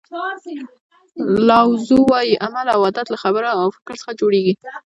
لاو 1.47 1.69
زو 1.87 1.97
وایي 2.11 2.33
عمل 2.45 2.67
او 2.75 2.81
عادت 2.87 3.07
له 3.11 3.17
خبرو 3.23 3.49
او 3.61 3.67
فکر 3.77 3.93
څخه 4.01 4.11
جوړیږي. 4.21 4.53